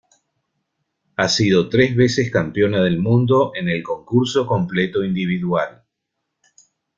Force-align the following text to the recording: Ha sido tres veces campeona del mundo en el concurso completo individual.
Ha 1.17 1.29
sido 1.29 1.69
tres 1.69 1.95
veces 1.95 2.31
campeona 2.31 2.81
del 2.81 2.97
mundo 2.97 3.51
en 3.53 3.69
el 3.69 3.83
concurso 3.83 4.47
completo 4.47 5.03
individual. 5.03 5.83